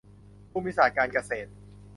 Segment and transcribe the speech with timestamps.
[0.51, 1.49] ภูมิศาสตร์การเกษตร